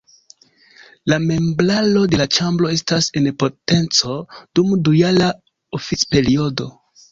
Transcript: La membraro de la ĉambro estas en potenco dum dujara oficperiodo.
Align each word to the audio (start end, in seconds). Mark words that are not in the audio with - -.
La 1.11 1.17
membraro 1.31 2.01
de 2.13 2.19
la 2.21 2.27
ĉambro 2.37 2.71
estas 2.77 3.11
en 3.23 3.29
potenco 3.45 4.17
dum 4.61 4.75
dujara 4.89 5.31
oficperiodo. 5.81 6.73